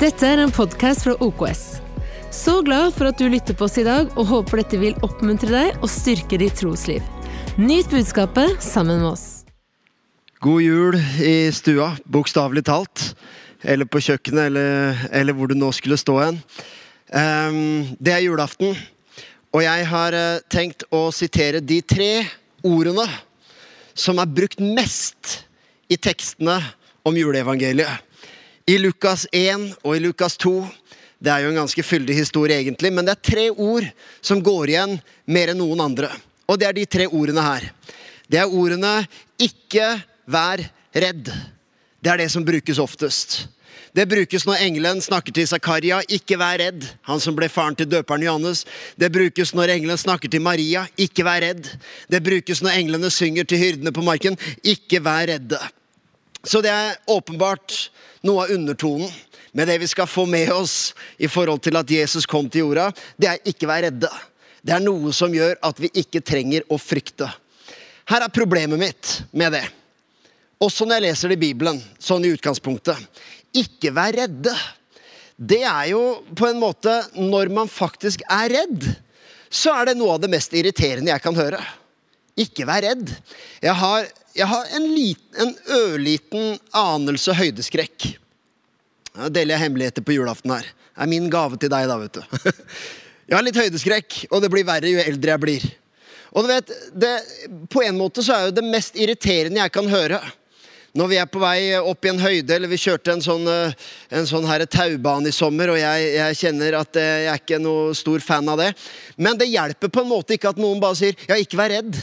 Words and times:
Dette 0.00 0.24
er 0.24 0.40
en 0.40 0.48
podkast 0.48 1.02
fra 1.04 1.12
OKS. 1.20 1.62
Så 2.32 2.54
glad 2.64 2.94
for 2.96 3.10
at 3.10 3.18
du 3.20 3.26
lytter 3.28 3.52
på 3.52 3.66
oss 3.66 3.74
i 3.76 3.84
dag, 3.84 4.08
og 4.16 4.30
håper 4.30 4.62
dette 4.62 4.78
vil 4.80 4.96
oppmuntre 5.04 5.50
deg 5.52 5.82
og 5.84 5.92
styrke 5.92 6.38
ditt 6.40 6.56
trosliv. 6.56 7.04
Nyt 7.60 7.90
budskapet 7.92 8.62
sammen 8.64 9.02
med 9.02 9.10
oss. 9.10 9.26
God 10.40 10.64
jul 10.64 10.96
i 11.20 11.52
stua, 11.52 11.90
bokstavelig 12.08 12.64
talt. 12.70 13.10
Eller 13.60 13.84
på 13.84 14.00
kjøkkenet, 14.00 14.48
eller, 14.48 15.04
eller 15.12 15.36
hvor 15.36 15.52
du 15.52 15.58
nå 15.60 15.68
skulle 15.76 16.00
stå 16.00 16.16
hen. 16.22 16.40
Um, 17.12 17.92
det 18.00 18.16
er 18.16 18.24
julaften, 18.24 18.72
og 19.52 19.66
jeg 19.66 19.88
har 19.92 20.16
eh, 20.16 20.42
tenkt 20.48 20.88
å 20.96 21.10
sitere 21.12 21.60
de 21.60 21.82
tre 21.84 22.22
ordene 22.64 23.04
som 23.92 24.16
er 24.16 24.32
brukt 24.32 24.64
mest 24.64 25.42
i 25.92 26.00
tekstene 26.00 26.56
om 27.04 27.20
juleevangeliet. 27.20 28.08
I 28.70 28.76
Lukas 28.78 29.24
1 29.32 29.80
og 29.82 29.96
i 29.96 30.00
Lukas 30.04 30.36
2. 30.38 30.52
Det 31.18 31.30
er 31.32 31.42
jo 31.42 31.50
en 31.50 31.58
ganske 31.58 31.82
fyldig 31.82 32.14
historie, 32.14 32.60
egentlig, 32.60 32.92
men 32.94 33.06
det 33.06 33.16
er 33.16 33.30
tre 33.32 33.46
ord 33.50 33.86
som 34.22 34.42
går 34.44 34.70
igjen 34.70 34.92
mer 35.26 35.50
enn 35.50 35.58
noen 35.58 35.82
andre. 35.82 36.10
Og 36.46 36.60
det 36.60 36.68
er 36.68 36.76
de 36.76 36.84
tre 36.86 37.08
ordene 37.08 37.42
her. 37.42 37.66
Det 38.30 38.38
er 38.38 38.46
ordene 38.46 39.08
'ikke 39.40 40.02
vær 40.26 40.62
redd'. 40.94 41.32
Det 42.02 42.10
er 42.12 42.16
det 42.22 42.30
som 42.30 42.44
brukes 42.44 42.78
oftest. 42.78 43.48
Det 43.92 44.06
brukes 44.08 44.46
når 44.46 44.62
engelen 44.62 45.02
snakker 45.02 45.32
til 45.32 45.48
Zakaria, 45.48 46.00
'ikke 46.06 46.38
vær 46.38 46.58
redd', 46.62 46.86
han 47.02 47.20
som 47.20 47.34
ble 47.34 47.48
faren 47.48 47.74
til 47.74 47.90
døperen 47.90 48.22
Johannes. 48.22 48.64
Det 48.96 49.10
brukes 49.10 49.52
når 49.54 49.74
engelen 49.74 49.98
snakker 49.98 50.30
til 50.30 50.40
Maria, 50.40 50.86
'ikke 50.96 51.24
vær 51.24 51.42
redd'. 51.42 51.76
Det 52.08 52.22
brukes 52.22 52.62
når 52.62 52.78
englene 52.78 53.10
synger 53.10 53.44
til 53.44 53.58
hyrdene 53.58 53.92
på 53.92 54.02
marken, 54.02 54.38
'ikke 54.62 55.02
vær 55.02 55.26
redde'. 55.26 55.79
Så 56.44 56.62
det 56.64 56.72
er 56.72 56.96
åpenbart 57.10 57.90
noe 58.26 58.46
av 58.46 58.54
undertonen 58.54 59.10
med 59.52 59.68
det 59.68 59.80
vi 59.82 59.88
skal 59.90 60.08
få 60.08 60.26
med 60.30 60.52
oss 60.54 60.92
i 61.18 61.28
forhold 61.28 61.62
til 61.64 61.76
at 61.80 61.90
Jesus 61.90 62.26
kom 62.28 62.48
til 62.48 62.68
jorda. 62.68 62.90
Det 63.18 63.28
er 63.28 63.50
ikke 63.50 63.68
vær 63.68 63.84
redde. 63.88 64.10
Det 64.62 64.74
er 64.76 64.84
noe 64.84 65.12
som 65.16 65.32
gjør 65.34 65.56
at 65.66 65.80
vi 65.80 65.90
ikke 66.02 66.22
trenger 66.24 66.66
å 66.70 66.78
frykte. 66.80 67.28
Her 68.10 68.26
er 68.26 68.34
problemet 68.34 68.80
mitt 68.80 69.12
med 69.32 69.54
det. 69.56 69.64
Også 70.60 70.84
når 70.84 70.98
jeg 70.98 71.06
leser 71.08 71.30
det 71.30 71.38
i 71.38 71.44
Bibelen, 71.46 71.78
sånn 72.02 72.26
i 72.26 72.32
utgangspunktet. 72.34 72.98
Ikke 73.56 73.92
vær 73.96 74.12
redde. 74.16 74.52
Det 75.40 75.62
er 75.64 75.86
jo 75.94 76.02
på 76.36 76.50
en 76.50 76.58
måte 76.60 76.92
Når 77.16 77.48
man 77.48 77.70
faktisk 77.72 78.20
er 78.28 78.50
redd, 78.52 78.84
så 79.48 79.72
er 79.80 79.88
det 79.88 79.96
noe 79.98 80.14
av 80.14 80.20
det 80.22 80.28
mest 80.30 80.52
irriterende 80.54 81.10
jeg 81.10 81.24
kan 81.24 81.38
høre. 81.38 81.62
Ikke 82.38 82.66
vær 82.68 82.84
redd. 82.84 83.08
Jeg 83.64 83.74
har, 83.80 84.06
jeg 84.36 84.46
har 84.46 84.74
en, 84.76 84.86
liten, 84.94 85.30
en 85.42 85.54
ørliten 85.74 86.58
anelse 86.76 87.34
høydeskrekk. 87.34 88.12
Da 89.10 89.28
deler 89.32 89.56
jeg 89.56 89.64
hemmeligheter 89.64 90.06
på 90.06 90.14
julaften 90.14 90.54
her. 90.54 90.66
Det 90.66 91.06
er 91.06 91.10
min 91.10 91.30
gave 91.32 91.58
til 91.58 91.72
deg, 91.72 91.88
da, 91.90 91.96
vet 91.98 92.18
du. 92.18 92.22
Jeg 93.30 93.36
har 93.38 93.44
litt 93.46 93.58
høydeskrekk, 93.60 94.14
og 94.34 94.40
det 94.42 94.48
blir 94.50 94.66
verre 94.66 94.90
jo 94.90 94.98
eldre 94.98 95.30
jeg 95.30 95.38
blir. 95.38 95.64
Og 96.34 96.42
du 96.42 96.48
vet, 96.50 96.72
det, 96.98 97.12
På 97.70 97.78
en 97.86 97.94
måte 97.94 98.24
så 98.26 98.34
er 98.34 98.48
jo 98.48 98.56
det 98.56 98.64
mest 98.66 98.98
irriterende 98.98 99.60
jeg 99.60 99.70
kan 99.70 99.86
høre, 99.86 100.18
når 100.98 101.10
vi 101.12 101.18
er 101.22 101.28
på 101.30 101.38
vei 101.38 101.60
opp 101.78 102.06
i 102.06 102.10
en 102.10 102.18
høyde, 102.18 102.50
eller 102.56 102.70
vi 102.72 102.80
kjørte 102.82 103.14
en 103.14 103.22
sånn, 103.22 103.46
eh, 103.46 103.76
en 104.18 104.26
sånn 104.26 104.48
her 104.50 104.64
taubane 104.66 105.30
i 105.30 105.34
sommer, 105.34 105.70
og 105.70 105.78
jeg, 105.78 106.08
jeg, 106.16 106.38
kjenner 106.40 106.80
at 106.80 106.98
eh, 106.98 107.10
jeg 107.28 107.30
er 107.30 107.42
ikke 107.44 107.60
noe 107.62 107.92
stor 107.94 108.24
fan 108.26 108.50
av 108.50 108.58
det. 108.58 108.72
Men 109.14 109.38
det 109.38 109.46
hjelper 109.52 109.92
på 109.94 110.02
en 110.02 110.10
måte 110.10 110.34
ikke 110.34 110.50
at 110.50 110.58
noen 110.58 110.82
bare 110.82 110.98
sier 110.98 111.14
'ja, 111.14 111.38
ikke 111.38 111.60
vær 111.60 111.70
redd'. 111.70 112.00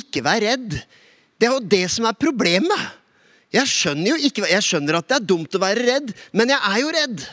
Ikke 0.00 0.24
vær 0.26 0.42
redd. 0.42 0.80
Det 1.40 1.48
er 1.48 1.56
jo 1.56 1.68
det 1.72 1.86
som 1.88 2.04
er 2.04 2.18
problemet. 2.20 2.88
Jeg 3.50 3.66
skjønner 3.66 4.12
jo 4.12 4.18
ikke, 4.28 4.44
jeg 4.46 4.62
skjønner 4.62 5.00
at 5.00 5.08
det 5.08 5.16
er 5.16 5.28
dumt 5.32 5.56
å 5.56 5.62
være 5.62 5.86
redd, 5.86 6.12
men 6.36 6.52
jeg 6.52 6.60
er 6.60 6.82
jo 6.82 6.92
redd. 6.94 7.24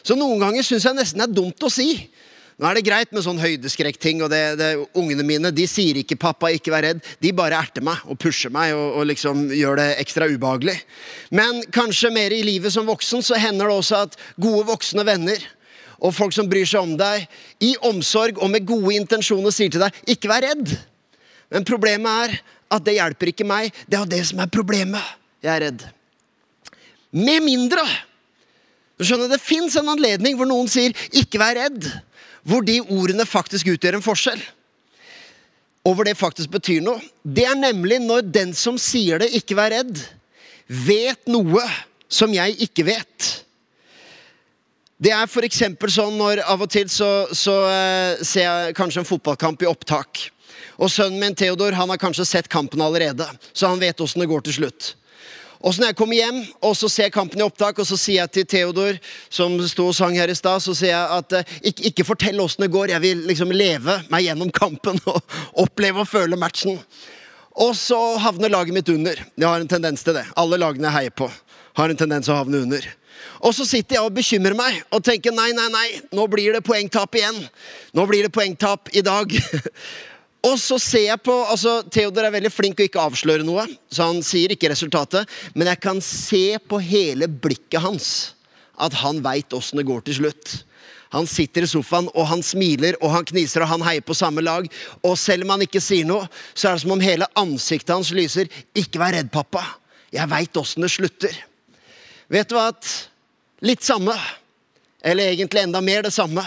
Så 0.00 0.16
noen 0.16 0.40
ganger 0.40 0.64
syns 0.66 0.86
jeg 0.88 0.96
nesten 0.96 1.20
det 1.20 1.28
er 1.28 1.36
dumt 1.36 1.66
å 1.66 1.70
si. 1.70 1.92
Nå 2.60 2.68
er 2.68 2.76
det 2.76 2.84
greit 2.84 3.12
med 3.16 3.24
sånn 3.24 3.38
høydeskrekkting, 3.40 4.24
og 4.24 4.32
det, 4.32 4.40
det, 4.60 4.70
ungene 4.98 5.24
mine 5.24 5.52
de 5.54 5.64
sier 5.70 5.96
ikke 5.96 6.18
'pappa, 6.20 6.50
ikke 6.52 6.72
vær 6.72 6.84
redd'. 6.84 7.06
De 7.20 7.32
bare 7.36 7.56
erter 7.56 7.84
meg 7.84 8.02
og 8.04 8.18
pusher 8.20 8.52
meg 8.52 8.74
og, 8.76 8.98
og 9.00 9.06
liksom 9.08 9.46
gjør 9.56 9.80
det 9.80 9.88
ekstra 10.02 10.28
ubehagelig. 10.28 10.76
Men 11.32 11.62
kanskje 11.72 12.12
mer 12.12 12.34
i 12.36 12.42
livet 12.44 12.74
som 12.74 12.88
voksen 12.88 13.24
så 13.24 13.38
hender 13.40 13.70
det 13.70 13.78
også 13.80 14.02
at 14.08 14.20
gode 14.36 14.66
voksne 14.68 15.06
venner 15.08 15.40
og 16.00 16.12
folk 16.16 16.36
som 16.36 16.48
bryr 16.48 16.68
seg 16.68 16.84
om 16.84 16.94
deg, 17.00 17.26
i 17.60 17.74
omsorg 17.84 18.40
og 18.40 18.48
med 18.52 18.68
gode 18.68 18.92
intensjoner 18.96 19.52
sier 19.52 19.72
til 19.72 19.84
deg 19.84 19.96
'ikke 20.04 20.28
vær 20.28 20.44
redd'. 20.48 20.76
Men 21.50 21.64
problemet 21.64 22.28
er 22.28 22.40
at 22.70 22.84
det 22.86 22.96
hjelper 22.98 23.32
ikke 23.32 23.46
meg. 23.48 23.74
Det 23.90 23.98
er 23.98 24.10
det 24.10 24.22
som 24.28 24.42
er 24.42 24.52
problemet. 24.52 25.16
Jeg 25.42 25.52
er 25.54 25.64
redd. 25.66 25.84
Med 27.10 27.42
mindre 27.42 27.82
du 29.00 29.06
skjønner, 29.08 29.30
Det 29.32 29.40
fins 29.40 29.78
en 29.80 29.88
anledning 29.88 30.36
hvor 30.36 30.44
noen 30.44 30.68
sier 30.68 30.92
'ikke 30.92 31.40
vær 31.40 31.56
redd', 31.56 31.86
hvor 32.44 32.60
de 32.60 32.80
ordene 32.82 33.24
faktisk 33.24 33.72
utgjør 33.72 33.96
en 33.96 34.04
forskjell. 34.04 34.42
Og 35.88 35.94
hvor 35.94 36.04
det 36.04 36.18
faktisk 36.20 36.50
betyr 36.50 36.82
noe. 36.84 37.00
Det 37.24 37.46
er 37.48 37.56
nemlig 37.56 37.96
når 38.04 38.28
den 38.30 38.52
som 38.52 38.76
sier 38.76 39.18
det, 39.18 39.32
'ikke 39.32 39.56
vær 39.56 39.72
redd', 39.72 40.04
vet 40.68 41.26
noe 41.26 41.64
som 42.08 42.30
jeg 42.32 42.60
ikke 42.60 42.84
vet. 42.84 43.44
Det 45.00 45.12
er 45.16 45.24
f.eks. 45.24 45.62
sånn 45.88 46.18
når 46.18 46.42
av 46.44 46.60
og 46.60 46.68
til 46.68 46.88
så, 46.92 47.26
så 47.32 47.54
eh, 47.70 48.20
ser 48.20 48.44
jeg 48.44 48.74
kanskje 48.76 49.00
en 49.00 49.08
fotballkamp 49.08 49.62
i 49.62 49.70
opptak. 49.70 50.30
Og 50.80 50.88
sønnen 50.88 51.20
min 51.20 51.36
Theodor 51.36 51.76
han 51.76 51.92
har 51.92 52.00
kanskje 52.00 52.26
sett 52.28 52.48
kampen 52.48 52.80
allerede, 52.80 53.26
så 53.52 53.68
han 53.68 53.82
vet 53.82 54.00
åssen 54.00 54.24
det 54.24 54.30
går 54.30 54.46
til 54.48 54.60
slutt. 54.62 54.94
Og 55.60 55.74
så 55.74 55.82
når 55.82 55.90
jeg 55.90 55.96
kommer 55.98 56.16
hjem 56.16 56.38
og 56.64 56.72
så 56.78 56.88
ser 56.88 57.08
jeg 57.10 57.12
kampen 57.12 57.42
i 57.42 57.44
opptak, 57.44 57.78
og 57.82 57.88
så 57.88 57.98
sier 58.00 58.22
jeg 58.22 58.32
til 58.32 58.46
Theodor, 58.48 58.96
som 59.28 59.58
sto 59.68 59.90
og 59.90 59.96
sang 59.96 60.16
her 60.16 60.32
i 60.32 60.36
stad, 60.36 60.62
så 60.64 60.72
sier 60.76 60.94
jeg 60.94 61.18
at 61.18 61.36
eh, 61.36 61.56
ikke, 61.68 61.90
ikke 61.90 62.06
fortell 62.08 62.40
åssen 62.40 62.64
det 62.64 62.72
går, 62.72 62.94
jeg 62.94 63.04
vil 63.04 63.26
liksom 63.28 63.52
leve 63.52 63.98
meg 64.12 64.24
gjennom 64.24 64.52
kampen 64.56 65.00
og 65.12 65.20
oppleve 65.60 66.00
og 66.00 66.08
føle 66.08 66.40
matchen. 66.40 66.80
Og 67.60 67.74
så 67.76 67.98
havner 68.24 68.52
laget 68.52 68.72
mitt 68.72 68.88
under. 68.88 69.20
Jeg 69.36 69.48
har 69.48 69.60
en 69.60 69.68
tendens 69.68 70.06
til 70.06 70.16
det. 70.16 70.24
Alle 70.40 70.56
lagene 70.60 70.88
jeg 70.88 70.96
heier 70.96 71.16
på, 71.20 71.28
har 71.76 71.92
en 71.92 71.98
tendens 71.98 72.24
til 72.24 72.32
å 72.32 72.40
havne 72.40 72.62
under. 72.64 72.86
Og 73.44 73.52
så 73.52 73.66
sitter 73.68 73.98
jeg 73.98 74.06
og 74.06 74.14
bekymrer 74.16 74.56
meg 74.56 74.78
og 74.94 75.02
tenker 75.04 75.34
nei, 75.36 75.50
nei, 75.56 75.66
nei, 75.72 75.88
nå 76.16 76.24
blir 76.30 76.56
det 76.56 76.64
poengtap 76.64 77.18
igjen. 77.20 77.36
Nå 77.96 78.06
blir 78.08 78.24
det 78.24 78.32
poengtap 78.32 78.88
i 78.96 79.04
dag. 79.04 79.34
Og 80.46 80.56
så 80.56 80.78
ser 80.80 81.06
jeg 81.10 81.20
på 81.20 81.34
altså 81.52 81.80
Theodor 81.92 82.24
er 82.24 82.32
veldig 82.32 82.52
flink 82.52 82.78
og 82.80 82.86
ikke 82.86 83.02
avslører 83.02 83.44
noe, 83.44 83.66
så 83.92 84.08
han 84.08 84.22
sier 84.24 84.54
ikke 84.54 84.70
resultatet. 84.72 85.28
Men 85.52 85.68
jeg 85.68 85.82
kan 85.84 86.00
se 86.04 86.56
på 86.64 86.80
hele 86.80 87.28
blikket 87.28 87.84
hans 87.84 88.10
at 88.80 88.96
han 89.02 89.20
veit 89.20 89.52
åssen 89.52 89.76
det 89.76 89.88
går 89.88 90.06
til 90.06 90.22
slutt. 90.22 90.54
Han 91.10 91.26
sitter 91.26 91.66
i 91.66 91.68
sofaen, 91.68 92.06
og 92.14 92.28
han 92.30 92.42
smiler, 92.46 92.96
og 93.02 93.10
han 93.12 93.26
kniser, 93.26 93.64
og 93.64 93.72
han 93.72 93.82
heier 93.84 94.04
på 94.06 94.14
samme 94.16 94.44
lag. 94.46 94.68
Og 95.02 95.18
selv 95.18 95.44
om 95.44 95.52
han 95.56 95.64
ikke 95.66 95.82
sier 95.82 96.06
noe, 96.06 96.28
så 96.54 96.70
er 96.70 96.78
det 96.78 96.84
som 96.84 96.94
om 96.94 97.02
hele 97.02 97.28
ansiktet 97.36 97.92
hans 97.92 98.12
lyser. 98.14 98.48
Ikke 98.78 99.02
vær 99.02 99.16
redd, 99.18 99.28
pappa. 99.34 99.64
Jeg 100.14 100.30
veit 100.30 100.56
åssen 100.56 100.86
det 100.86 100.92
slutter. 100.94 101.34
Vet 102.30 102.48
du 102.48 102.54
hva? 102.56 102.70
Litt 103.66 103.84
samme, 103.84 104.14
eller 105.02 105.34
egentlig 105.34 105.66
enda 105.66 105.82
mer 105.84 106.06
det 106.06 106.14
samme, 106.14 106.46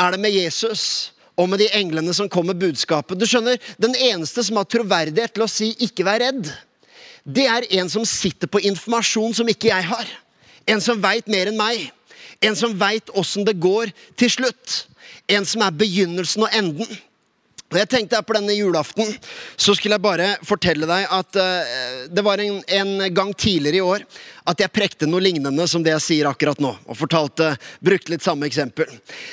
er 0.00 0.16
det 0.16 0.18
med 0.24 0.34
Jesus 0.34 1.13
og 1.36 1.48
med 1.50 1.58
de 1.58 1.68
englene 1.74 2.14
som 2.14 2.28
kom 2.30 2.46
med 2.46 2.60
budskapet. 2.60 3.18
Du 3.18 3.26
skjønner, 3.26 3.58
Den 3.78 3.94
eneste 3.94 4.44
som 4.44 4.56
har 4.56 4.64
troverdighet 4.64 5.34
til 5.34 5.42
å 5.42 5.50
si 5.50 5.74
'ikke 5.74 6.04
vær 6.04 6.20
redd', 6.20 6.52
det 7.24 7.46
er 7.46 7.64
en 7.80 7.88
som 7.88 8.04
sitter 8.04 8.46
på 8.46 8.60
informasjon 8.60 9.34
som 9.34 9.48
ikke 9.48 9.68
jeg 9.68 9.84
har. 9.84 10.06
En 10.66 10.80
som 10.80 11.00
veit 11.00 11.26
mer 11.28 11.46
enn 11.46 11.56
meg. 11.56 11.90
En 12.42 12.56
som 12.56 12.78
veit 12.78 13.08
åssen 13.16 13.44
det 13.44 13.60
går 13.60 13.92
til 14.16 14.30
slutt. 14.30 14.86
En 15.28 15.44
som 15.44 15.62
er 15.62 15.70
begynnelsen 15.70 16.42
og 16.42 16.52
enden. 16.52 16.98
Og 17.74 17.80
jeg 17.82 17.90
tenkte 17.90 18.22
På 18.22 18.36
denne 18.36 18.54
julaften 18.54 19.10
så 19.58 19.74
skulle 19.74 19.96
jeg 19.96 20.04
bare 20.04 20.28
fortelle 20.46 20.86
deg 20.86 21.08
at 21.10 21.38
uh, 21.40 22.04
det 22.06 22.22
var 22.24 22.38
en, 22.42 22.60
en, 22.62 22.92
gang 23.14 23.32
tidligere 23.34 23.80
i 23.80 23.82
år 23.84 24.04
at 24.46 24.60
jeg 24.60 24.72
prekte 24.74 25.08
noe 25.08 25.22
lignende 25.24 25.66
som 25.70 25.82
det 25.82 25.94
jeg 25.94 26.04
sier 26.04 26.28
akkurat 26.28 26.60
nå. 26.60 26.70
Og 26.84 26.98
fortalte, 26.98 27.54
brukte 27.84 28.12
litt 28.12 28.24
samme 28.24 28.46
eksempel. 28.46 28.90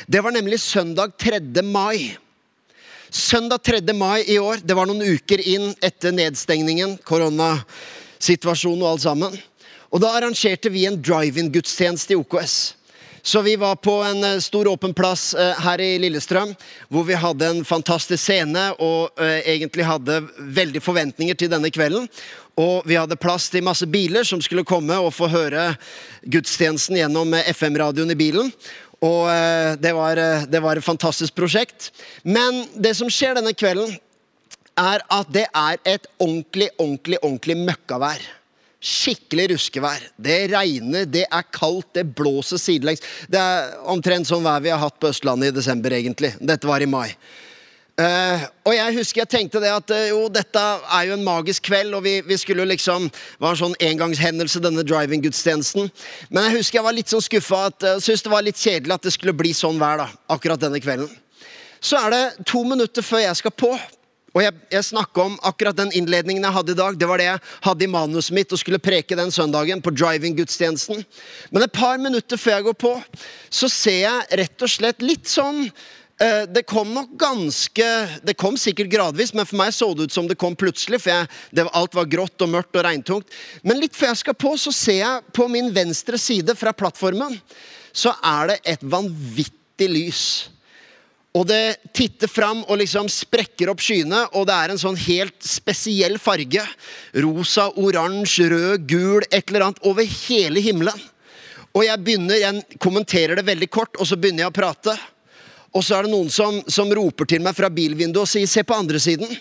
Det 0.07 0.21
var 0.23 0.33
nemlig 0.33 0.61
søndag 0.63 1.17
3. 1.19 1.41
mai. 1.67 2.15
Søndag 3.11 3.59
3. 3.67 3.81
mai 3.93 4.23
i 4.23 4.37
år, 4.39 4.63
det 4.63 4.77
var 4.77 4.87
noen 4.87 5.03
uker 5.03 5.43
inn 5.43 5.73
etter 5.83 6.15
nedstengningen, 6.15 6.95
koronasituasjonen 7.03 8.85
og 8.85 8.93
alt 8.93 9.03
sammen. 9.03 9.35
Og 9.91 9.99
da 9.99 10.13
arrangerte 10.15 10.71
vi 10.71 10.85
en 10.87 10.99
drive-in-gudstjeneste 11.03 12.15
i 12.15 12.21
OKS. 12.21 12.55
Så 13.23 13.41
vi 13.41 13.55
var 13.55 13.75
på 13.75 13.93
en 14.03 14.23
eh, 14.23 14.39
stor 14.39 14.67
åpen 14.67 14.93
plass 14.93 15.33
eh, 15.33 15.59
her 15.61 15.81
i 15.81 15.99
Lillestrøm, 16.01 16.55
hvor 16.89 17.05
vi 17.05 17.17
hadde 17.17 17.47
en 17.47 17.65
fantastisk 17.65 18.23
scene 18.23 18.71
og 18.81 19.21
eh, 19.21 19.45
egentlig 19.53 19.85
hadde 19.85 20.23
veldig 20.39 20.81
forventninger 20.81 21.37
til 21.37 21.51
denne 21.53 21.69
kvelden. 21.73 22.09
Og 22.59 22.81
vi 22.89 22.97
hadde 22.97 23.19
plass 23.21 23.49
til 23.53 23.65
masse 23.65 23.85
biler 23.89 24.25
som 24.27 24.41
skulle 24.41 24.65
komme 24.67 24.97
og 24.97 25.13
få 25.13 25.29
høre 25.31 25.71
gudstjenesten 26.25 26.97
gjennom 26.97 27.35
FM-radioen 27.53 28.11
i 28.11 28.17
bilen. 28.19 28.51
Og 29.01 29.25
det 29.81 29.95
var, 29.97 30.19
det 30.45 30.59
var 30.61 30.77
et 30.77 30.85
fantastisk 30.85 31.33
prosjekt. 31.33 31.87
Men 32.21 32.67
det 32.77 32.91
som 32.99 33.09
skjer 33.09 33.39
denne 33.39 33.55
kvelden, 33.57 33.95
er 34.77 35.01
at 35.09 35.31
det 35.33 35.47
er 35.47 35.79
et 35.89 36.05
ordentlig, 36.19 36.69
ordentlig, 36.77 37.17
ordentlig 37.23 37.57
møkkavær. 37.63 38.27
Skikkelig 38.81 39.51
ruskevær. 39.53 40.01
Det 40.17 40.39
regner, 40.51 41.05
det 41.05 41.27
er 41.29 41.45
kaldt, 41.53 41.93
det 41.97 42.07
blåser 42.17 42.59
sidelengs. 42.61 43.03
Det 43.29 43.39
er 43.39 43.77
omtrent 43.93 44.29
sånn 44.29 44.43
vær 44.45 44.63
vi 44.63 44.73
har 44.73 44.81
hatt 44.81 44.97
på 44.99 45.11
Østlandet 45.13 45.51
i 45.51 45.57
desember, 45.59 45.93
egentlig. 45.93 46.33
Dette 46.41 46.69
var 46.69 46.81
i 46.81 46.89
mai. 46.89 47.13
Uh, 48.01 48.39
og 48.65 48.73
jeg 48.73 48.95
husker 48.95 49.21
jeg 49.21 49.29
tenkte 49.29 49.59
det 49.61 49.69
at 49.69 49.91
uh, 49.93 50.05
jo, 50.09 50.21
dette 50.31 50.57
er 50.57 51.09
jo 51.09 51.15
en 51.17 51.25
magisk 51.25 51.67
kveld, 51.67 51.91
og 51.93 52.05
vi, 52.05 52.13
vi 52.25 52.37
skulle 52.39 52.63
liksom 52.71 53.09
Det 53.11 53.43
var 53.43 53.51
en 53.51 53.59
sånn 53.59 53.75
engangshendelse, 53.83 54.61
denne 54.63 54.85
driving-gudstjenesten. 54.87 55.91
Men 56.31 56.47
jeg 56.47 56.61
husker 56.61 56.79
jeg 56.79 56.87
var 56.87 56.97
litt 56.97 57.11
sånn 57.11 57.25
skuffa. 57.25 57.65
Uh, 57.83 57.99
Syntes 58.01 58.25
det 58.25 58.33
var 58.33 58.47
litt 58.47 58.57
kjedelig 58.61 58.95
at 58.95 59.05
det 59.05 59.13
skulle 59.13 59.35
bli 59.37 59.51
sånn 59.53 59.77
vær 59.81 60.01
da, 60.01 60.07
akkurat 60.33 60.63
denne 60.63 60.81
kvelden. 60.81 61.11
Så 61.83 61.99
er 61.99 62.13
det 62.13 62.23
to 62.49 62.63
minutter 62.65 63.05
før 63.05 63.25
jeg 63.25 63.41
skal 63.43 63.53
på. 63.59 63.75
Og 64.31 64.39
jeg, 64.45 64.55
jeg 64.71 64.97
om 65.19 65.33
akkurat 65.43 65.75
den 65.75 65.91
innledningen 65.95 66.45
jeg 66.45 66.55
hadde 66.55 66.71
i 66.71 66.79
dag. 66.79 66.97
Det 66.97 67.07
var 67.09 67.19
det 67.19 67.27
jeg 67.27 67.39
hadde 67.65 67.83
i 67.83 67.91
manuset 67.91 68.35
mitt 68.35 68.53
og 68.55 68.61
skulle 68.61 68.79
preke 68.79 69.17
den 69.19 69.31
søndagen 69.33 69.83
på 69.83 69.91
driving-gudstjenesten. 69.91 71.03
Men 71.51 71.65
et 71.65 71.73
par 71.75 71.99
minutter 71.99 72.39
før 72.39 72.57
jeg 72.57 72.67
går 72.69 72.77
på, 72.79 72.93
så 73.51 73.67
ser 73.71 74.05
jeg 74.05 74.39
rett 74.39 74.63
og 74.63 74.71
slett 74.71 75.03
litt 75.03 75.27
sånn 75.27 75.65
eh, 75.65 76.45
det 76.47 76.63
kom 76.69 76.93
nok 76.95 77.11
ganske 77.19 77.89
Det 78.23 78.37
kom 78.39 78.55
sikkert 78.59 78.93
gradvis, 78.93 79.33
men 79.35 79.49
for 79.49 79.59
meg 79.59 79.75
så 79.75 79.91
det 79.91 80.07
ut 80.07 80.15
som 80.15 80.31
det 80.31 80.39
kom 80.39 80.55
plutselig. 80.55 81.01
For 81.03 81.11
jeg, 81.11 81.27
det, 81.51 81.67
alt 81.67 81.99
var 81.99 82.07
grått 82.15 82.47
og 82.47 82.53
mørkt 82.55 82.79
og 82.79 82.87
regntungt. 82.87 83.35
Men 83.67 83.83
litt 83.83 83.99
før 83.99 84.13
jeg 84.13 84.23
skal 84.23 84.39
på, 84.39 84.55
så 84.55 84.71
ser 84.71 85.01
jeg 85.01 85.35
på 85.35 85.49
min 85.51 85.73
venstre 85.75 86.15
side 86.21 86.55
fra 86.55 86.71
plattformen, 86.71 87.35
så 87.91 88.15
er 88.23 88.53
det 88.53 88.59
et 88.77 88.87
vanvittig 88.95 89.91
lys. 89.91 90.25
Og 91.31 91.45
det 91.47 91.77
titter 91.95 92.27
fram 92.27 92.65
og 92.65 92.81
liksom 92.81 93.07
sprekker 93.11 93.69
opp 93.71 93.79
skyene, 93.83 94.25
og 94.35 94.49
det 94.49 94.55
er 94.57 94.73
en 94.73 94.81
sånn 94.81 94.97
helt 94.99 95.37
spesiell 95.47 96.17
farge. 96.19 96.63
Rosa, 97.23 97.69
oransje, 97.79 98.49
rød, 98.51 98.83
gul, 98.89 99.23
et 99.29 99.47
eller 99.47 99.69
annet 99.69 99.87
over 99.87 100.03
hele 100.03 100.63
himmelen. 100.63 101.07
Og 101.71 101.85
jeg 101.87 102.03
begynner, 102.03 102.35
jeg 102.35 102.79
kommenterer 102.83 103.39
det 103.39 103.47
veldig 103.47 103.69
kort, 103.71 103.95
og 103.95 104.09
så 104.09 104.19
begynner 104.19 104.43
jeg 104.43 104.51
å 104.51 104.57
prate. 104.57 104.97
Og 105.71 105.85
så 105.87 105.95
er 105.95 106.03
det 106.03 106.11
noen 106.11 106.27
som, 106.27 106.57
som 106.67 106.91
roper 106.91 107.29
til 107.31 107.43
meg 107.43 107.55
fra 107.55 107.69
bilvinduet 107.71 108.25
og 108.25 108.27
sier 108.27 108.47
'se 108.47 108.63
på 108.67 108.75
andre 108.75 108.99
siden'. 108.99 109.37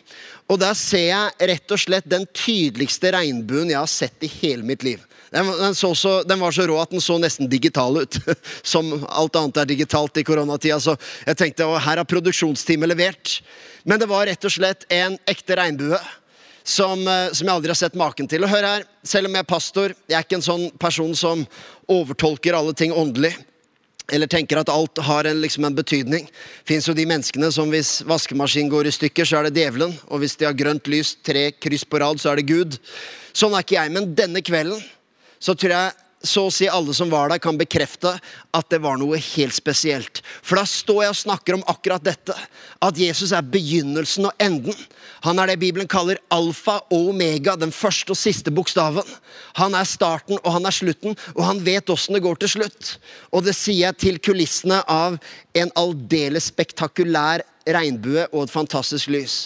Og 0.46 0.60
der 0.62 0.74
ser 0.78 1.08
jeg 1.10 1.48
rett 1.50 1.72
og 1.74 1.78
slett 1.78 2.06
den 2.06 2.26
tydeligste 2.26 3.10
regnbuen 3.10 3.70
jeg 3.70 3.78
har 3.78 3.90
sett 3.90 4.22
i 4.22 4.30
hele 4.30 4.62
mitt 4.62 4.84
liv. 4.86 5.02
Den, 5.30 5.46
den, 5.46 5.74
så, 5.74 6.22
den, 6.26 6.40
var 6.40 6.52
så 6.52 6.66
rå 6.66 6.76
at 6.82 6.90
den 6.90 7.02
så 7.02 7.16
nesten 7.22 7.48
digital 7.50 8.02
ut. 8.02 8.18
Som 8.66 8.92
alt 9.06 9.36
annet 9.38 9.62
er 9.62 9.68
digitalt 9.70 10.18
i 10.18 10.24
koronatida. 10.26 10.80
Så 10.82 10.96
jeg 11.26 11.38
tenkte 11.38 11.68
å, 11.70 11.76
her 11.78 12.02
har 12.02 12.08
produksjonsteamet 12.08 12.90
levert. 12.90 13.36
Men 13.86 14.02
det 14.02 14.10
var 14.10 14.26
rett 14.26 14.44
og 14.44 14.52
slett 14.52 14.88
en 14.92 15.18
ekte 15.30 15.58
regnbue. 15.60 16.00
Som, 16.66 17.06
eh, 17.08 17.30
som, 17.32 17.46
jeg 17.46 17.54
aldri 17.54 17.72
har 17.72 17.78
sett 17.78 17.96
maken 17.98 18.28
til. 18.30 18.42
Og 18.44 18.50
hør 18.50 18.66
her, 18.66 18.88
selv 19.06 19.30
om 19.30 19.38
jeg 19.38 19.46
er 19.46 19.52
pastor, 19.54 19.94
jeg 20.10 20.18
er 20.18 20.26
ikke 20.26 20.40
en 20.40 20.48
sånn 20.50 20.66
person 20.82 21.14
som 21.16 21.46
overtolker 21.90 22.58
alle 22.58 22.74
ting 22.76 22.92
åndelig. 22.92 23.32
Eller 24.10 24.26
tenker 24.26 24.58
at 24.58 24.70
alt 24.74 24.98
har 25.06 25.30
en, 25.30 25.40
liksom 25.40 25.64
en 25.64 25.78
betydning. 25.78 26.26
Fins 26.66 26.88
jo 26.90 26.94
de 26.98 27.06
menneskene 27.06 27.52
som 27.54 27.70
hvis 27.70 28.00
vaskemaskinen 28.02 28.70
går 28.72 28.90
i 28.90 28.94
stykker, 28.98 29.26
så 29.26 29.38
er 29.38 29.48
det 29.48 29.62
djevelen. 29.62 29.94
Og 30.10 30.24
hvis 30.24 30.34
de 30.40 30.50
har 30.50 30.58
grønt 30.58 30.90
lys, 30.90 31.14
tre 31.22 31.52
kryss 31.54 31.86
på 31.86 32.02
rad, 32.02 32.18
så 32.18 32.32
er 32.32 32.40
det 32.40 32.50
Gud. 32.50 32.80
Sånn 33.30 33.54
er 33.54 33.62
ikke 33.62 33.78
jeg. 33.78 33.94
Men 33.94 34.10
denne 34.18 34.42
kvelden 34.42 34.82
så 35.40 35.56
tror 35.56 35.74
jeg 35.74 35.98
så 36.22 36.42
å 36.46 36.52
si 36.52 36.66
alle 36.68 36.92
som 36.92 37.08
var 37.08 37.30
der, 37.32 37.40
kan 37.40 37.56
bekrefte 37.56 38.12
at 38.52 38.66
det 38.72 38.80
var 38.84 38.98
noe 39.00 39.16
helt 39.16 39.56
spesielt. 39.56 40.20
For 40.44 40.60
da 40.60 40.66
står 40.68 41.04
jeg 41.04 41.14
og 41.14 41.20
snakker 41.22 41.56
om 41.56 41.64
akkurat 41.70 42.04
dette. 42.04 42.36
At 42.84 42.98
Jesus 43.00 43.32
er 43.32 43.46
begynnelsen 43.46 44.28
og 44.28 44.42
enden. 44.42 44.76
Han 45.24 45.40
er 45.40 45.48
det 45.48 45.60
Bibelen 45.62 45.88
kaller 45.88 46.20
alfa 46.32 46.78
og 46.92 47.12
omega, 47.14 47.56
den 47.56 47.72
første 47.72 48.12
og 48.12 48.20
siste 48.20 48.52
bokstaven. 48.52 49.06
Han 49.56 49.76
er 49.76 49.88
starten 49.88 50.36
og 50.42 50.52
han 50.58 50.68
er 50.68 50.76
slutten, 50.76 51.16
og 51.32 51.42
han 51.46 51.64
vet 51.64 51.92
åssen 51.92 52.18
det 52.18 52.24
går 52.26 52.42
til 52.42 52.54
slutt. 52.58 52.94
Og 53.32 53.46
det 53.48 53.56
sier 53.56 53.86
jeg 53.86 54.00
til 54.04 54.20
kulissene 54.20 54.82
av 54.92 55.16
en 55.56 55.72
aldeles 55.80 56.50
spektakulær 56.52 57.46
regnbue 57.74 58.26
og 58.30 58.44
et 58.44 58.52
fantastisk 58.52 59.10
lys. 59.12 59.36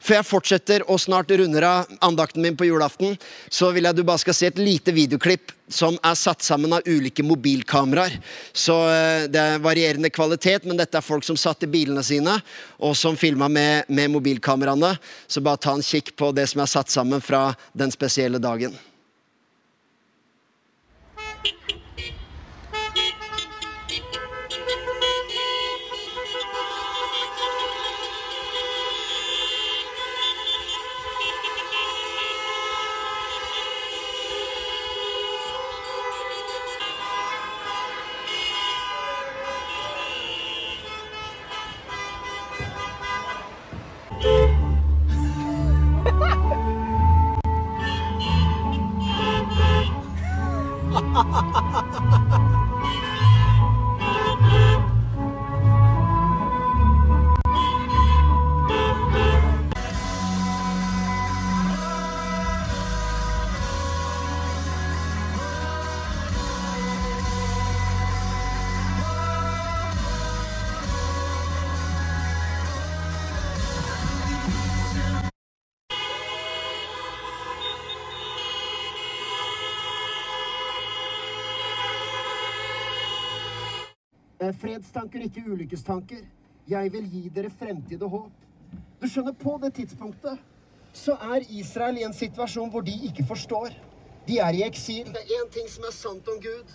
Før 0.00 0.18
jeg 0.18 0.28
fortsetter 0.28 0.84
og 0.88 1.00
snart 1.02 1.32
runder 1.32 1.66
av 1.68 1.90
andakten 2.04 2.42
min 2.44 2.56
på 2.56 2.68
julaften, 2.68 3.18
så 3.52 3.70
vil 3.74 3.88
jeg 3.88 3.98
du 3.98 4.04
bare 4.06 4.22
skal 4.22 4.36
se 4.36 4.48
et 4.50 4.60
lite 4.60 4.94
videoklipp 4.96 5.52
som 5.68 5.96
er 6.04 6.16
satt 6.18 6.44
sammen 6.44 6.72
av 6.76 6.86
ulike 6.86 7.24
mobilkameraer. 7.24 8.18
Så 8.52 8.76
eh, 8.92 9.26
det 9.32 9.40
er 9.40 9.62
varierende 9.64 10.12
kvalitet, 10.12 10.68
men 10.68 10.80
dette 10.80 11.00
er 11.00 11.04
folk 11.04 11.24
som 11.24 11.38
satt 11.40 11.64
i 11.64 11.70
bilene 11.70 12.04
sine, 12.04 12.38
og 12.78 12.96
som 12.98 13.16
filma 13.16 13.48
med, 13.48 13.88
med 13.88 14.12
mobilkameraene. 14.12 14.94
Så 15.26 15.44
bare 15.44 15.60
ta 15.60 15.76
en 15.76 15.84
kikk 15.84 16.14
på 16.20 16.32
det 16.36 16.48
som 16.52 16.64
er 16.64 16.74
satt 16.74 16.92
sammen 16.92 17.24
fra 17.24 17.50
den 17.72 17.92
spesielle 17.94 18.42
dagen. 18.42 18.76
Fredstanker, 84.52 85.24
ikke 85.24 85.44
ulykkestanker. 85.46 86.24
Jeg 86.68 86.92
vil 86.92 87.06
gi 87.10 87.28
dere 87.28 87.50
fremtid 87.50 88.02
og 88.02 88.10
håp. 88.10 88.42
Du 89.00 89.08
skjønner, 89.08 89.32
på 89.32 89.58
det 89.62 89.74
tidspunktet 89.74 90.38
så 90.94 91.16
er 91.34 91.42
Israel 91.50 91.98
i 91.98 92.04
en 92.06 92.14
situasjon 92.14 92.70
hvor 92.70 92.84
de 92.86 92.94
ikke 93.08 93.24
forstår. 93.26 93.74
De 94.28 94.38
er 94.38 94.56
i 94.56 94.62
eksil. 94.62 95.10
Det 95.12 95.22
er 95.24 95.40
én 95.40 95.50
ting 95.52 95.68
som 95.68 95.84
er 95.88 95.92
sant 95.92 96.28
om 96.28 96.38
Gud, 96.40 96.70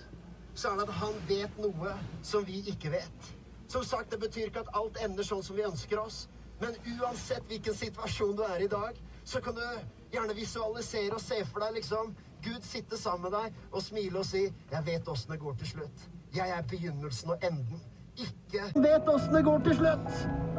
så 0.53 0.69
er 0.69 0.81
det 0.81 0.89
at 0.89 0.97
han 0.99 1.15
vet 1.29 1.61
noe 1.63 1.93
som 2.21 2.45
vi 2.45 2.59
ikke 2.67 2.91
vet. 2.91 3.29
Som 3.69 3.83
sagt, 3.83 4.11
det 4.11 4.19
betyr 4.19 4.49
ikke 4.49 4.65
at 4.65 4.73
alt 4.75 4.99
ender 5.05 5.25
sånn 5.25 5.43
som 5.45 5.55
vi 5.55 5.65
ønsker 5.65 6.01
oss. 6.01 6.27
Men 6.59 6.75
uansett 6.99 7.47
hvilken 7.47 7.75
situasjon 7.77 8.35
du 8.35 8.43
er 8.43 8.59
i 8.59 8.67
i 8.67 8.71
dag, 8.71 8.97
så 9.23 9.39
kan 9.41 9.55
du 9.55 9.63
gjerne 10.11 10.35
visualisere 10.35 11.15
og 11.15 11.23
se 11.23 11.39
for 11.45 11.63
deg 11.63 11.79
liksom 11.79 12.15
Gud 12.43 12.63
sitte 12.63 12.97
sammen 12.97 13.29
med 13.29 13.37
deg 13.37 13.55
og 13.71 13.83
smile 13.83 14.19
og 14.19 14.25
si 14.25 14.43
'Jeg 14.71 14.85
vet 14.85 15.07
åssen 15.07 15.31
det 15.31 15.39
går 15.39 15.53
til 15.53 15.67
slutt'. 15.67 16.18
Jeg 16.35 16.49
er 16.49 16.61
begynnelsen 16.69 17.29
og 17.29 17.37
enden. 17.43 17.81
Ikke 18.19 18.61
Han 18.73 18.83
vet 18.83 19.07
åssen 19.09 19.33
det 19.33 19.43
går 19.43 19.61
til 19.65 19.75
slutt. 19.79 20.17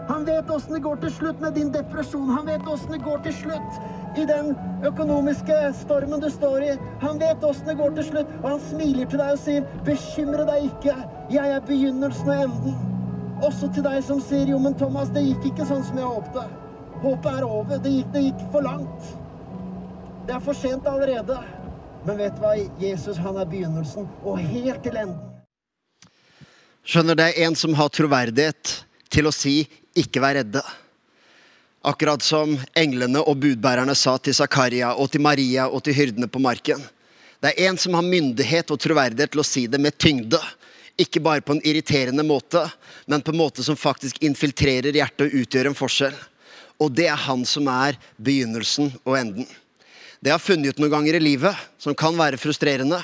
Han 0.09 0.25
vet 0.27 0.51
åssen 0.51 0.75
det 0.75 0.81
går 0.83 0.97
til 1.05 1.13
slutt 1.15 1.41
med 1.45 1.55
din 1.55 1.71
depresjon. 1.73 2.31
Han 2.31 2.47
vet 2.47 2.67
åssen 2.73 2.97
det 2.97 3.03
går 3.05 3.21
til 3.27 3.37
slutt 3.37 4.19
i 4.19 4.25
den 4.27 4.57
økonomiske 4.89 5.59
stormen 5.83 6.25
du 6.25 6.31
står 6.31 6.67
i. 6.67 6.73
Han 7.05 7.21
vet 7.21 7.45
åssen 7.47 7.71
det 7.71 7.77
går 7.79 7.95
til 8.01 8.09
slutt, 8.09 8.33
og 8.43 8.49
han 8.49 8.65
smiler 8.65 9.07
til 9.07 9.23
deg 9.23 9.37
og 9.37 9.39
sier, 9.45 9.69
'Bekymre 9.87 10.49
deg 10.51 10.67
ikke. 10.73 10.97
Jeg 11.31 11.55
er 11.55 11.61
begynnelsen 11.71 12.29
og 12.29 12.43
enden'. 12.49 12.77
Også 13.47 13.71
til 13.75 13.85
deg 13.85 14.03
som 14.05 14.21
sier, 14.21 14.47
'Jo, 14.47 14.59
men 14.59 14.75
Thomas, 14.75 15.09
det 15.15 15.23
gikk 15.29 15.53
ikke 15.53 15.71
sånn 15.71 15.85
som 15.85 15.99
jeg 15.99 16.07
håpte'. 16.07 16.49
Håpet 17.03 17.33
er 17.39 17.45
over. 17.45 17.79
Det 17.79 17.93
gikk, 17.93 18.13
det 18.13 18.23
gikk 18.23 18.47
for 18.53 18.61
langt. 18.61 19.17
Det 20.27 20.35
er 20.35 20.41
for 20.41 20.53
sent 20.53 20.87
allerede. 20.87 21.39
Men 22.05 22.19
vet 22.19 22.37
du 22.37 22.41
hva? 22.41 22.55
Jesus 22.81 23.17
han 23.17 23.37
er 23.37 23.45
begynnelsen 23.45 24.09
og 24.25 24.39
helt 24.39 24.83
til 24.83 24.97
enden. 24.97 25.30
Skjønner, 26.91 27.15
det 27.15 27.27
er 27.29 27.45
en 27.47 27.55
som 27.55 27.75
har 27.79 27.91
troverdighet 27.95 28.71
til 29.15 29.29
å 29.29 29.31
si 29.31 29.69
'ikke 29.95 30.19
vær 30.19 30.41
redde'. 30.41 30.63
Akkurat 31.87 32.23
som 32.23 32.59
englene 32.75 33.23
og 33.23 33.39
budbærerne 33.39 33.95
sa 33.95 34.17
til 34.19 34.35
Zakaria 34.35 34.97
og 34.99 35.13
til 35.13 35.21
Maria 35.21 35.69
og 35.69 35.85
til 35.85 35.95
hyrdene 35.95 36.27
på 36.27 36.43
marken. 36.43 36.83
Det 37.41 37.55
er 37.55 37.69
en 37.69 37.79
som 37.79 37.95
har 37.95 38.03
myndighet 38.03 38.71
og 38.71 38.81
troverdighet 38.81 39.31
til 39.31 39.41
å 39.41 39.47
si 39.47 39.67
det 39.69 39.81
med 39.81 39.99
tyngde. 39.99 40.41
Ikke 40.99 41.23
bare 41.23 41.41
på 41.41 41.53
en 41.53 41.63
irriterende 41.63 42.27
måte, 42.27 42.73
men 43.07 43.23
på 43.23 43.31
en 43.31 43.39
måte 43.39 43.63
som 43.63 43.77
faktisk 43.77 44.19
infiltrerer 44.21 44.91
hjertet 44.91 45.31
og 45.31 45.47
utgjør 45.47 45.67
en 45.67 45.79
forskjell. 45.79 46.19
Og 46.81 46.93
det 46.93 47.07
er 47.07 47.15
han 47.17 47.45
som 47.45 47.69
er 47.69 47.97
begynnelsen 48.19 48.93
og 49.05 49.17
enden. 49.17 49.47
det 50.21 50.29
jeg 50.29 50.33
har 50.33 50.39
funnet 50.39 50.69
ut 50.69 50.79
noen 50.79 50.91
ganger 50.91 51.15
i 51.15 51.23
livet, 51.23 51.57
som 51.79 51.95
kan 51.95 52.17
være 52.17 52.37
frustrerende, 52.37 53.01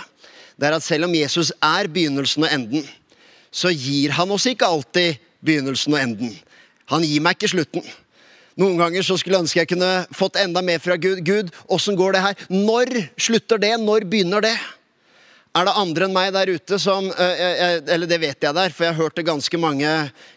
det 0.59 0.67
er 0.67 0.73
at 0.73 0.83
selv 0.83 1.05
om 1.05 1.15
Jesus 1.15 1.53
er 1.63 1.87
begynnelsen 1.87 2.45
og 2.45 2.53
enden, 2.53 2.89
så 3.51 3.73
gir 3.73 4.15
han 4.17 4.33
oss 4.35 4.47
ikke 4.51 4.69
alltid 4.69 5.23
begynnelsen 5.45 5.95
og 5.95 6.01
enden. 6.01 6.35
Han 6.93 7.05
gir 7.07 7.23
meg 7.25 7.39
ikke 7.39 7.53
slutten. 7.55 7.85
Noen 8.57 8.79
ganger 8.81 9.05
så 9.05 9.19
skulle 9.21 9.37
jeg 9.37 9.45
ønske 9.45 9.61
jeg 9.61 9.71
kunne 9.75 9.91
fått 10.17 10.39
enda 10.41 10.63
mer 10.65 10.81
fra 10.81 10.97
Gud. 10.97 11.21
Gud, 11.27 11.53
åssen 11.69 11.99
går 11.99 12.17
det 12.17 12.25
her? 12.25 12.47
Når 12.49 12.93
slutter 13.21 13.61
det? 13.61 13.75
Når 13.83 14.09
begynner 14.09 14.45
det? 14.45 14.55
Er 15.57 15.69
det 15.69 15.77
andre 15.81 16.07
enn 16.07 16.17
meg 16.17 16.33
der 16.35 16.51
ute 16.53 16.77
som 16.81 17.07
Eller 17.17 18.09
det 18.09 18.19
vet 18.21 18.45
jeg 18.45 18.57
der, 18.57 18.73
for 18.73 18.85
jeg 18.85 18.93
har 18.93 19.03
hørt 19.03 19.17
det 19.17 19.29
ganske 19.29 19.61
mange 19.61 19.93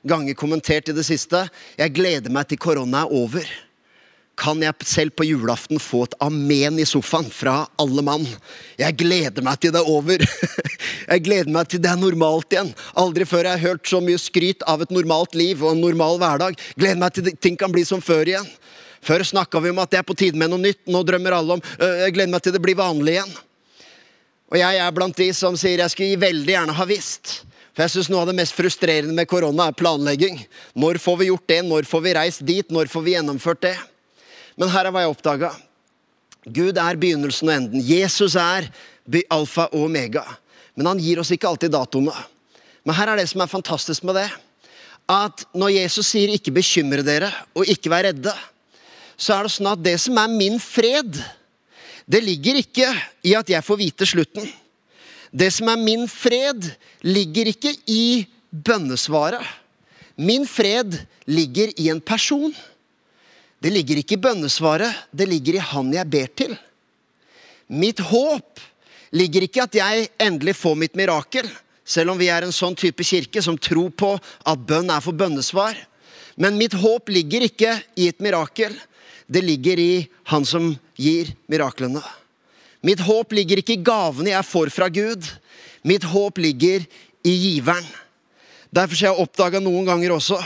ganger 0.07 0.37
kommentert 0.39 0.91
i 0.91 0.95
det 0.95 1.07
siste. 1.07 1.45
Jeg 1.79 1.95
gleder 1.95 2.31
meg 2.31 2.47
til 2.47 2.59
korona 2.59 3.03
er 3.05 3.17
over 3.23 3.47
kan 4.39 4.61
jeg 4.63 4.87
selv 4.87 5.13
på 5.19 5.25
julaften 5.27 5.81
få 5.83 6.05
et 6.07 6.15
amen 6.23 6.79
i 6.79 6.85
sofaen 6.87 7.27
fra 7.33 7.65
alle 7.81 8.03
mann. 8.05 8.25
Jeg 8.79 8.95
gleder 9.01 9.43
meg 9.45 9.59
til 9.59 9.73
det 9.75 9.81
er 9.81 9.91
over. 9.91 10.23
Jeg 11.09 11.23
gleder 11.25 11.49
meg 11.49 11.69
til 11.71 11.81
det 11.81 11.89
er 11.89 11.97
normalt 11.97 12.53
igjen. 12.53 12.69
Aldri 13.01 13.25
før 13.25 13.47
jeg 13.47 13.57
har 13.57 13.71
hørt 13.71 13.87
så 13.89 13.97
mye 14.03 14.19
skryt 14.21 14.61
av 14.69 14.83
et 14.83 14.91
normalt 14.93 15.33
liv 15.33 15.63
og 15.63 15.71
en 15.71 15.81
normal 15.81 16.19
hverdag. 16.21 16.59
Gleder 16.77 16.99
meg 17.01 17.15
til 17.15 17.31
ting 17.41 17.57
kan 17.57 17.73
bli 17.73 17.81
som 17.87 18.03
før 18.03 18.29
igjen. 18.29 18.45
Før 19.01 19.23
snakka 19.25 19.61
vi 19.63 19.71
om 19.73 19.81
at 19.81 19.89
det 19.89 20.03
er 20.03 20.05
på 20.05 20.13
tide 20.19 20.37
med 20.37 20.51
noe 20.53 20.61
nytt. 20.61 20.83
Nå 20.85 21.01
drømmer 21.07 21.39
alle 21.39 21.57
om 21.57 21.63
Jeg 21.81 22.13
gleder 22.13 22.33
meg 22.35 22.45
til 22.45 22.53
det 22.53 22.61
blir 22.61 22.77
vanlig 22.77 23.15
igjen. 23.17 23.33
Og 24.53 24.61
jeg 24.61 24.81
er 24.85 24.93
blant 24.93 25.17
de 25.17 25.31
som 25.33 25.57
sier 25.57 25.81
jeg 25.81 25.95
skulle 25.95 26.21
veldig 26.21 26.55
gjerne 26.55 26.77
ha 26.77 26.89
visst. 26.89 27.39
For 27.73 27.87
jeg 27.87 27.95
synes 27.95 28.13
Noe 28.13 28.21
av 28.21 28.29
det 28.29 28.37
mest 28.37 28.53
frustrerende 28.53 29.17
med 29.17 29.29
korona 29.31 29.71
er 29.71 29.77
planlegging. 29.81 30.43
Når 30.77 31.01
får 31.01 31.23
vi 31.23 31.31
gjort 31.31 31.49
det? 31.49 31.63
Når 31.65 31.89
får 31.89 32.05
vi 32.05 32.19
reist 32.21 32.45
dit? 32.45 32.69
Når 32.69 32.93
får 32.93 33.05
vi 33.07 33.17
gjennomført 33.17 33.65
det? 33.65 33.77
Men 34.59 34.71
her 34.73 34.87
er 34.87 34.93
hva 34.93 35.05
jeg 35.05 35.13
oppdaga. 35.13 35.53
Gud 36.43 36.77
er 36.79 36.99
begynnelsen 36.99 37.49
og 37.49 37.55
enden. 37.55 37.83
Jesus 37.83 38.35
er 38.39 38.67
alfa 39.31 39.69
og 39.71 39.87
omega. 39.87 40.25
Men 40.75 40.91
han 40.91 41.01
gir 41.01 41.21
oss 41.21 41.31
ikke 41.35 41.47
alltid 41.49 41.73
datoene. 41.73 42.15
Men 42.83 42.95
her 42.95 43.11
er 43.11 43.19
det 43.19 43.29
som 43.31 43.43
er 43.43 43.51
fantastisk 43.51 44.05
med 44.07 44.19
det. 44.19 44.29
At 45.09 45.45
når 45.57 45.73
Jesus 45.73 46.11
sier 46.11 46.29
'ikke 46.29 46.53
bekymre 46.53 47.03
dere' 47.03 47.33
og 47.55 47.65
'ikke 47.65 47.89
vær 47.89 48.05
redde', 48.05 48.35
så 49.17 49.33
er 49.33 49.43
det 49.43 49.51
sånn 49.51 49.71
at 49.71 49.83
det 49.83 49.99
som 49.99 50.17
er 50.17 50.27
min 50.27 50.59
fred, 50.59 51.17
det 52.07 52.23
ligger 52.23 52.55
ikke 52.55 52.87
i 53.23 53.33
at 53.35 53.49
jeg 53.49 53.63
får 53.63 53.77
vite 53.77 54.05
slutten. 54.05 54.47
Det 55.35 55.51
som 55.53 55.67
er 55.67 55.77
min 55.77 56.07
fred, 56.07 56.71
ligger 57.03 57.51
ikke 57.51 57.75
i 57.87 58.27
bønnesvaret. 58.51 59.45
Min 60.17 60.47
fred 60.47 61.05
ligger 61.27 61.71
i 61.77 61.89
en 61.89 62.01
person. 62.01 62.55
Det 63.59 63.71
ligger 63.73 63.99
ikke 63.99 64.15
i 64.15 64.23
bønnesvaret, 64.23 65.07
det 65.11 65.27
ligger 65.27 65.57
i 65.57 65.65
Han 65.73 65.91
jeg 65.93 66.07
ber 66.09 66.29
til. 66.31 66.55
Mitt 67.67 67.99
håp 67.99 68.61
ligger 69.11 69.45
ikke 69.45 69.59
i 69.59 69.65
at 69.65 69.79
jeg 69.79 70.07
endelig 70.21 70.55
får 70.57 70.77
mitt 70.79 70.95
mirakel, 70.97 71.49
selv 71.83 72.13
om 72.13 72.19
vi 72.19 72.29
er 72.31 72.45
en 72.45 72.55
sånn 72.55 72.77
type 72.77 73.03
kirke 73.03 73.41
som 73.43 73.57
tror 73.57 73.91
på 73.91 74.13
at 74.17 74.65
bønn 74.69 74.91
er 74.93 75.03
for 75.03 75.17
bønnesvar. 75.17 75.75
Men 76.39 76.57
mitt 76.57 76.77
håp 76.77 77.11
ligger 77.11 77.43
ikke 77.49 77.75
i 77.99 78.07
et 78.07 78.23
mirakel, 78.23 78.73
det 79.29 79.43
ligger 79.45 79.77
i 79.77 80.07
Han 80.31 80.45
som 80.45 80.71
gir 80.97 81.33
miraklene. 81.49 82.01
Mitt 82.85 83.01
håp 83.03 83.33
ligger 83.35 83.59
ikke 83.59 83.75
i 83.75 83.83
gavene 83.83 84.31
jeg 84.31 84.47
får 84.47 84.71
fra 84.71 84.87
Gud. 84.93 85.25
Mitt 85.83 86.05
håp 86.07 86.37
ligger 86.39 86.85
i 87.27 87.33
giveren. 87.33 87.85
Derfor 88.71 88.95
har 88.95 89.11
jeg 89.11 89.25
oppdaga 89.25 89.61
noen 89.61 89.87
ganger 89.89 90.13
også 90.15 90.37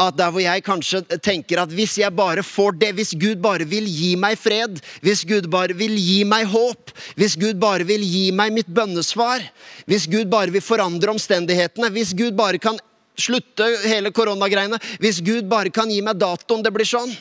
at 0.00 0.16
der 0.18 0.30
hvor 0.34 0.42
jeg 0.42 0.62
kanskje 0.66 1.02
tenker 1.22 1.60
at 1.62 1.70
hvis 1.70 1.96
jeg 2.00 2.10
bare 2.14 2.42
får 2.42 2.74
det, 2.80 2.90
hvis 2.98 3.12
Gud 3.14 3.38
bare 3.42 3.66
vil 3.68 3.86
gi 3.86 4.14
meg 4.18 4.34
fred, 4.38 4.80
hvis 5.04 5.22
Gud 5.28 5.46
bare 5.50 5.76
vil 5.76 5.94
gi 5.94 6.24
meg 6.26 6.48
håp, 6.50 6.90
hvis 7.14 7.36
Gud 7.38 7.60
bare 7.62 7.86
vil 7.86 8.02
gi 8.02 8.24
meg 8.34 8.50
mitt 8.56 8.70
bønnesvar, 8.74 9.44
hvis 9.86 10.08
Gud 10.10 10.26
bare 10.32 10.50
vil 10.54 10.64
forandre 10.64 11.14
omstendighetene, 11.14 11.92
hvis 11.94 12.10
Gud 12.16 12.34
bare 12.34 12.58
kan 12.58 12.80
slutte 13.14 13.68
hele 13.86 14.10
koronagreiene, 14.10 14.80
hvis 14.98 15.22
Gud 15.22 15.46
bare 15.50 15.70
kan 15.70 15.90
gi 15.90 16.00
meg 16.02 16.18
datoen 16.18 16.66
det 16.66 16.74
blir 16.74 16.90
sånn, 16.90 17.14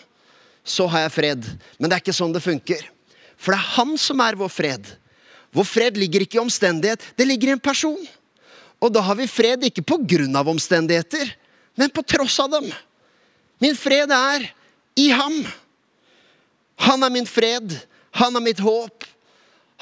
så 0.66 0.88
har 0.90 1.06
jeg 1.06 1.14
fred. 1.14 1.46
Men 1.78 1.92
det 1.92 2.00
er 2.00 2.06
ikke 2.06 2.18
sånn 2.18 2.34
det 2.34 2.42
funker. 2.42 2.82
For 3.38 3.54
det 3.54 3.60
er 3.60 3.72
Han 3.76 3.94
som 4.02 4.22
er 4.24 4.40
vår 4.40 4.50
fred. 4.50 4.90
Vår 5.54 5.68
fred 5.68 6.00
ligger 6.02 6.26
ikke 6.26 6.40
i 6.40 6.42
omstendighet, 6.42 7.04
det 7.14 7.30
ligger 7.30 7.52
i 7.52 7.56
en 7.60 7.62
person. 7.62 8.00
Og 8.82 8.90
da 8.90 9.04
har 9.06 9.20
vi 9.20 9.30
fred 9.30 9.62
ikke 9.70 9.86
på 9.86 10.02
grunn 10.10 10.34
av 10.36 10.50
omstendigheter 10.50 11.36
men 11.76 11.90
på 11.90 12.04
tross 12.06 12.40
av 12.44 12.52
dem. 12.54 12.70
Min 13.64 13.76
fred 13.78 14.12
er 14.14 14.50
i 15.00 15.10
ham. 15.16 15.42
Han 16.86 17.06
er 17.06 17.14
min 17.14 17.30
fred. 17.30 17.76
Han 18.20 18.36
er 18.38 18.46
mitt 18.46 18.62
håp. 18.62 19.06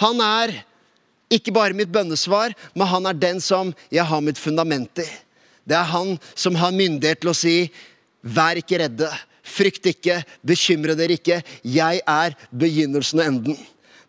Han 0.01 0.21
er 0.23 0.53
ikke 1.31 1.53
bare 1.55 1.75
mitt 1.77 1.91
bønnesvar, 1.91 2.55
men 2.75 2.89
han 2.91 3.07
er 3.07 3.17
den 3.17 3.41
som 3.43 3.71
jeg 3.91 4.03
har 4.07 4.23
mitt 4.23 4.39
fundament 4.39 5.01
i. 5.03 5.07
Det 5.67 5.77
er 5.77 5.87
han 5.91 6.15
som 6.35 6.57
har 6.59 6.73
myndighet 6.75 7.21
til 7.21 7.31
å 7.31 7.37
si, 7.37 7.55
vær 8.21 8.59
ikke 8.59 8.81
redde, 8.81 9.09
frykt 9.45 9.87
ikke, 9.91 10.21
bekymre 10.47 10.95
dere 10.97 11.15
ikke. 11.19 11.39
Jeg 11.63 12.01
er 12.01 12.35
begynnelsen 12.51 13.21
og 13.21 13.27
enden. 13.27 13.59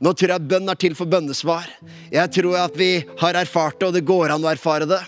Nå 0.02 0.10
tror 0.18 0.34
jeg 0.34 0.50
bønn 0.50 0.70
er 0.70 0.78
til 0.80 0.96
for 0.98 1.06
bønnesvar. 1.06 1.68
Jeg 2.10 2.32
tror 2.34 2.58
at 2.64 2.78
vi 2.78 3.04
har 3.20 3.38
erfart 3.38 3.78
det, 3.78 3.90
og 3.90 3.94
det 3.94 4.06
går 4.08 4.34
an 4.34 4.42
å 4.42 4.50
erfare 4.50 4.88
det. 4.90 5.02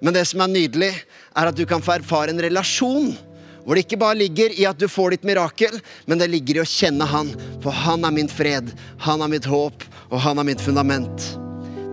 Men 0.00 0.16
det 0.16 0.24
som 0.30 0.40
er 0.40 0.52
nydelig, 0.52 0.92
er 1.36 1.50
at 1.50 1.56
du 1.56 1.66
kan 1.68 1.82
få 1.84 1.98
erfare 1.98 2.32
en 2.32 2.42
relasjon. 2.42 3.12
Hvor 3.60 3.76
det 3.76 3.84
ikke 3.84 4.00
bare 4.00 4.16
ligger 4.16 4.54
i 4.56 4.64
at 4.68 4.80
du 4.80 4.88
får 4.88 5.14
ditt 5.14 5.26
mirakel, 5.28 5.76
men 6.08 6.20
det 6.20 6.30
ligger 6.32 6.58
i 6.58 6.62
å 6.62 6.68
kjenne 6.68 7.06
Han. 7.06 7.34
For 7.60 7.76
han 7.76 8.06
er 8.08 8.14
min 8.16 8.30
fred, 8.32 8.72
han 9.04 9.20
er 9.20 9.30
mitt 9.30 9.48
håp, 9.48 9.84
og 10.08 10.22
han 10.24 10.40
er 10.40 10.48
mitt 10.48 10.64
fundament. 10.64 11.28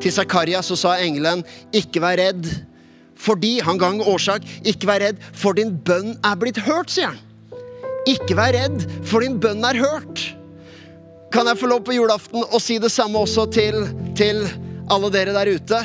Til 0.01 0.13
Zakaria 0.13 0.63
så 0.63 0.77
sa 0.79 0.95
engelen, 1.03 1.43
ikke 1.75 2.01
vær 2.03 2.19
redd. 2.21 2.47
Fordi 3.17 3.57
han 3.65 3.79
ga 3.81 3.89
årsak. 4.05 4.45
Ikke 4.63 4.87
vær 4.87 5.01
redd, 5.03 5.21
for 5.35 5.57
din 5.57 5.73
bønn 5.75 6.15
er 6.25 6.39
blitt 6.39 6.61
hørt, 6.63 6.93
sier 6.93 7.11
han. 7.11 7.23
Ikke 8.07 8.37
vær 8.37 8.55
redd, 8.55 8.85
for 9.03 9.25
din 9.25 9.35
bønn 9.41 9.65
er 9.67 9.81
hørt. 9.81 10.21
Kan 11.33 11.49
jeg 11.49 11.59
få 11.59 11.67
lov 11.67 11.83
på 11.83 11.97
julaften 11.97 12.45
å 12.45 12.59
si 12.63 12.77
det 12.79 12.93
samme 12.93 13.19
også 13.19 13.49
til, 13.51 13.81
til 14.15 14.45
alle 14.87 15.09
dere 15.11 15.33
der 15.35 15.51
ute? 15.57 15.81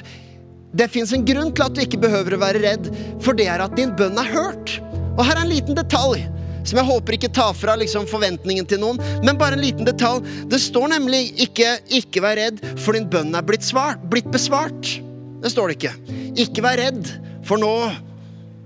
Det 0.72 0.88
fins 0.88 1.12
en 1.12 1.24
grunn 1.24 1.50
til 1.52 1.66
at 1.66 1.74
du 1.76 1.82
ikke 1.84 2.00
behøver 2.00 2.36
å 2.36 2.40
være 2.40 2.62
redd, 2.64 2.88
for 3.20 3.36
det 3.36 3.48
er 3.52 3.60
at 3.60 3.74
din 3.76 3.92
bønn 3.96 4.16
er 4.20 4.30
hørt. 4.32 4.78
Og 5.18 5.26
her 5.26 5.36
er 5.36 5.44
en 5.44 5.52
liten 5.52 5.76
detalj 5.76 6.22
som 6.62 6.78
jeg 6.78 6.86
håper 6.86 7.16
ikke 7.16 7.32
tar 7.34 7.54
fra 7.58 7.74
liksom, 7.78 8.06
forventningen 8.06 8.66
til 8.70 8.78
noen, 8.82 9.00
men 9.26 9.38
bare 9.38 9.58
en 9.58 9.64
liten 9.64 9.86
detalj. 9.86 10.22
Det 10.48 10.60
står 10.62 10.92
nemlig 10.94 11.32
ikke 11.42 11.80
'ikke 11.90 12.22
vær 12.22 12.38
redd, 12.38 12.62
for 12.78 12.94
din 12.94 13.08
bønn 13.10 13.34
er 13.34 13.42
blitt, 13.42 13.66
svart, 13.66 13.98
blitt 14.08 14.30
besvart'. 14.30 15.00
Det 15.42 15.50
står 15.50 15.68
det 15.68 15.76
ikke. 15.76 15.94
Ikke 16.38 16.62
vær 16.62 16.78
redd, 16.78 17.08
for 17.42 17.58
nå, 17.58 17.92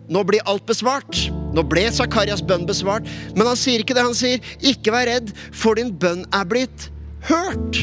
nå 0.09 0.23
blir 0.29 0.45
alt 0.47 0.67
besvart. 0.67 1.31
Nå 1.57 1.65
ble 1.65 1.89
Zakarias 1.91 2.45
bønn 2.45 2.67
besvart, 2.69 3.09
men 3.35 3.47
han 3.47 3.57
sier 3.57 3.81
ikke 3.81 3.95
det. 3.97 4.05
Han 4.05 4.15
sier 4.15 4.39
'ikke 4.61 4.93
vær 4.93 5.09
redd, 5.09 5.33
for 5.53 5.75
din 5.75 5.91
bønn 5.91 6.27
er 6.33 6.45
blitt 6.45 6.91
hørt'. 7.33 7.81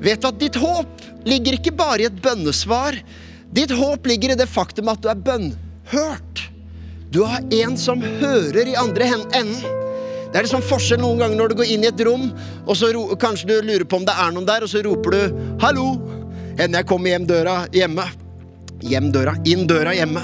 Vet 0.00 0.20
du 0.20 0.28
at 0.28 0.38
ditt 0.38 0.54
håp 0.54 0.88
ligger 1.24 1.56
ikke 1.56 1.76
bare 1.76 2.00
i 2.00 2.08
et 2.08 2.22
bønnesvar, 2.22 2.96
Ditt 3.50 3.72
håp 3.74 4.06
ligger 4.06 4.32
i 4.32 4.38
det 4.38 4.46
faktum 4.46 4.90
at 4.92 5.02
du 5.02 5.08
er 5.10 5.18
bønnhørt. 5.18 6.46
Du 7.10 7.24
har 7.26 7.42
en 7.42 7.76
som 7.78 8.02
hører 8.02 8.68
i 8.70 8.76
andre 8.78 9.08
enden. 9.34 9.78
Det 10.30 10.38
er 10.38 10.46
liksom 10.46 10.62
forskjell 10.62 11.00
noen 11.02 11.18
ganger 11.18 11.40
når 11.40 11.50
du 11.50 11.56
går 11.58 11.72
inn 11.74 11.82
i 11.82 11.88
et 11.90 12.02
rom, 12.06 12.28
og 12.62 12.76
så 12.78 12.92
kanskje 13.18 13.48
du 13.50 13.56
lurer 13.66 13.82
på 13.82 13.98
om 13.98 14.06
det 14.06 14.14
er 14.14 14.30
noen 14.30 14.46
der, 14.46 14.62
og 14.62 14.70
så 14.70 14.82
roper 14.86 15.16
du 15.16 15.40
'hallo' 15.58 15.98
enn 16.60 16.76
jeg 16.78 16.86
kommer 16.86 17.10
hjem 17.10 17.26
døra 17.26 17.56
hjemme. 17.74 18.06
Hjem 18.86 19.10
døra, 19.10 19.34
inn 19.44 19.66
døra 19.66 19.94
hjemme. 19.94 20.22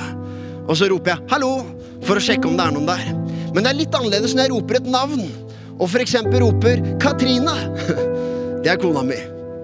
Og 0.69 0.77
så 0.79 0.87
roper 0.89 1.11
jeg 1.11 1.27
'hallo' 1.27 1.67
for 2.07 2.17
å 2.17 2.23
sjekke 2.23 2.47
om 2.47 2.57
det 2.57 2.67
er 2.67 2.73
noen 2.79 2.87
der. 2.87 3.05
Men 3.53 3.65
det 3.65 3.71
er 3.73 3.81
litt 3.83 3.95
annerledes 3.95 4.35
når 4.35 4.47
jeg 4.47 4.55
roper 4.55 4.77
et 4.77 4.87
navn, 4.87 5.27
og 5.81 5.89
f.eks. 5.89 6.15
roper 6.23 6.77
'Katrine'. 7.03 7.59
Det 8.63 8.71
er 8.71 8.79
kona 8.79 9.03
mi. 9.03 9.19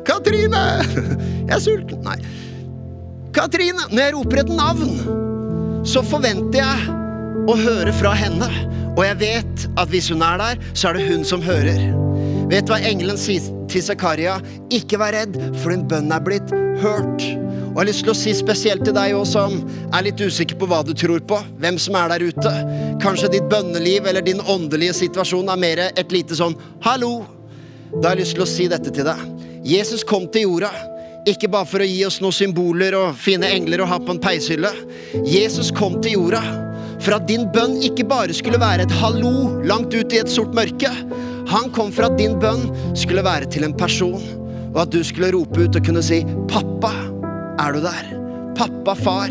'Katrine! 0.04 0.83
Jeg 1.47 1.54
er 1.54 1.61
sulten.' 1.61 2.02
Nei. 2.02 2.19
Katrine! 3.33 3.89
Når 3.89 4.03
jeg 4.03 4.15
roper 4.17 4.43
et 4.43 4.51
navn, 4.53 4.91
så 5.89 6.03
forventer 6.05 6.61
jeg 6.61 6.97
å 7.49 7.57
høre 7.57 7.95
fra 7.97 8.12
henne. 8.17 8.49
Og 8.93 9.05
jeg 9.07 9.19
vet 9.23 9.67
at 9.81 9.89
hvis 9.93 10.11
hun 10.12 10.25
er 10.25 10.41
der, 10.41 10.65
så 10.77 10.91
er 10.91 10.99
det 10.99 11.07
hun 11.09 11.25
som 11.25 11.45
hører. 11.45 11.81
Vet 12.53 12.69
hva 12.69 12.77
engelen 12.85 13.17
sier 13.17 13.47
til 13.73 13.85
Zakaria? 13.85 14.37
Ikke 14.75 15.01
vær 15.01 15.17
redd, 15.17 15.39
for 15.62 15.73
din 15.73 15.87
bønn 15.89 16.12
er 16.12 16.21
blitt 16.25 16.53
hørt. 16.83 17.25
Og 17.73 17.81
jeg 17.81 17.81
har 17.81 17.89
lyst 17.89 18.05
til 18.05 18.12
å 18.12 18.19
si 18.21 18.37
spesielt 18.37 18.85
til 18.85 18.93
deg 18.93 19.17
òg 19.17 19.25
som 19.31 19.57
er 19.97 20.05
litt 20.05 20.21
usikker 20.21 20.59
på 20.61 20.69
hva 20.69 20.83
du 20.85 20.93
tror 20.93 21.25
på. 21.25 21.41
Hvem 21.62 21.81
som 21.81 21.97
er 21.97 22.12
der 22.12 22.27
ute. 22.29 22.55
Kanskje 23.01 23.33
ditt 23.33 23.49
bønneliv 23.49 24.11
eller 24.12 24.25
din 24.27 24.45
åndelige 24.45 24.99
situasjon 25.01 25.49
er 25.49 25.62
mer 25.65 25.87
et 25.89 26.12
lite 26.12 26.37
sånn 26.37 26.59
'hallo'. 26.85 27.25
Da 27.97 28.11
har 28.11 28.17
jeg 28.17 28.27
lyst 28.27 28.37
til 28.37 28.45
å 28.45 28.53
si 28.53 28.69
dette 28.69 28.93
til 28.93 29.09
deg. 29.09 29.17
Jesus 29.65 30.05
kom 30.05 30.29
til 30.29 30.51
jorda. 30.51 30.91
Ikke 31.29 31.47
bare 31.47 31.69
for 31.71 31.83
å 31.83 31.87
gi 31.87 32.00
oss 32.02 32.19
noen 32.23 32.35
symboler 32.35 32.97
og 32.99 33.14
fine 33.14 33.47
engler 33.55 33.85
å 33.85 33.87
ha 33.87 33.99
på 34.02 34.11
en 34.11 34.21
peishylle. 34.23 34.73
Jesus 35.23 35.71
kom 35.75 36.00
til 36.02 36.17
jorda 36.17 36.41
for 37.02 37.14
at 37.14 37.29
din 37.29 37.45
bønn 37.55 37.76
ikke 37.87 38.07
bare 38.11 38.35
skulle 38.35 38.59
være 38.62 38.87
et 38.87 38.95
hallo 38.99 39.62
langt 39.67 39.95
ut 39.95 40.14
i 40.14 40.19
et 40.23 40.31
sort 40.31 40.55
mørke. 40.55 40.91
Han 41.50 41.71
kom 41.75 41.93
for 41.95 42.09
at 42.09 42.19
din 42.19 42.35
bønn 42.43 42.67
skulle 42.99 43.23
være 43.26 43.50
til 43.55 43.67
en 43.67 43.76
person, 43.79 44.23
og 44.73 44.83
at 44.85 44.95
du 44.95 45.02
skulle 45.07 45.31
rope 45.35 45.62
ut 45.62 45.79
og 45.79 45.87
kunne 45.87 46.02
si 46.02 46.23
'Pappa, 46.50 46.93
er 47.62 47.73
du 47.73 47.81
der?' 47.87 48.12
Pappa, 48.59 48.95
far. 48.95 49.31